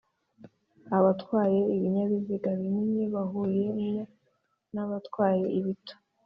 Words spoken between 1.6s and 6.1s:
ibinyabiziga binini bahuye n’abatwaye ibito